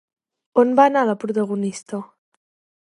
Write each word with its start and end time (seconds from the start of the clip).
On 0.61 0.71
va 0.79 0.87
anar 0.91 1.03
la 1.11 1.17
protagonista? 1.25 2.03